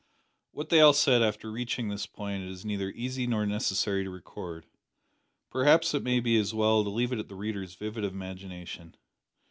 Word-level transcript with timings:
What 0.51 0.69
they 0.69 0.81
all 0.81 0.93
said 0.93 1.21
after 1.21 1.51
reaching 1.51 1.89
this 1.89 2.07
point 2.07 2.41
it 2.41 2.49
is 2.49 2.65
neither 2.65 2.89
easy 2.89 3.27
nor 3.27 3.45
necessary 3.45 4.03
to 4.03 4.09
record. 4.09 4.65
Perhaps 5.51 5.93
it 5.93 6.01
may 6.01 6.19
be 6.19 6.39
as 6.39 6.55
well 6.55 6.83
to 6.83 6.89
leave 6.89 7.11
it 7.13 7.17
to 7.17 7.23
the 7.23 7.35
reader's 7.35 7.75
vivid 7.75 8.03
imagination. 8.03 8.95